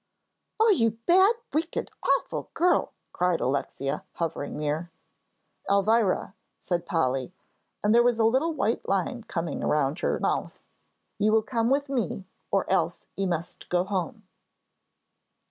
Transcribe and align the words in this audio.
"Oh, 0.59 0.69
you 0.71 0.97
bad, 1.05 1.35
wicked, 1.53 1.91
awful 2.01 2.49
girl!" 2.55 2.93
cried 3.13 3.39
Alexia, 3.39 4.03
hovering 4.13 4.57
near. 4.57 4.89
"Elvira," 5.69 6.33
said 6.57 6.87
Polly, 6.87 7.35
and 7.83 7.93
there 7.93 8.01
was 8.01 8.17
a 8.17 8.23
little 8.23 8.51
white 8.51 8.89
line 8.89 9.21
coming 9.25 9.61
around 9.63 9.99
her 9.99 10.19
mouth, 10.19 10.59
"you 11.19 11.31
will 11.31 11.43
come 11.43 11.69
with 11.69 11.87
me, 11.87 12.25
or 12.49 12.67
else 12.67 13.05
you 13.15 13.27
must 13.27 13.69
go 13.69 13.83
home." 13.83 14.23